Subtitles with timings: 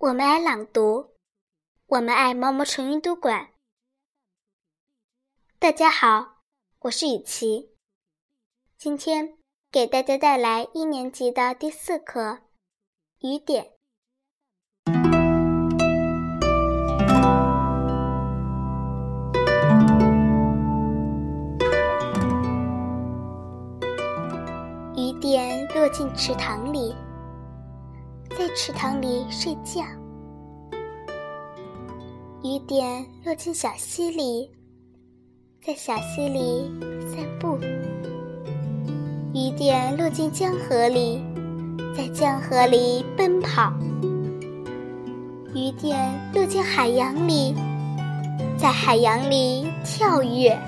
[0.00, 1.10] 我们爱朗读，
[1.86, 3.50] 我们爱毛毛虫阅读馆。
[5.58, 6.38] 大家好，
[6.78, 7.74] 我是雨琪，
[8.78, 9.36] 今天
[9.70, 12.22] 给大家带来一年级的第四课
[13.18, 13.72] 《雨点》。
[24.96, 26.96] 雨点落进池塘里。
[28.36, 29.82] 在池塘里睡觉，
[32.42, 34.50] 雨点落进小溪里，
[35.64, 36.70] 在小溪里
[37.08, 37.58] 散步；
[39.34, 41.20] 雨点落进江河里，
[41.94, 43.72] 在江河里奔跑；
[45.54, 45.98] 雨点
[46.32, 47.54] 落进海洋里，
[48.56, 50.58] 在海洋里跳跃。